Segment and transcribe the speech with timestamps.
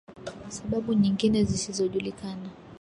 [0.49, 2.49] Sababu nyingine zisizojulikana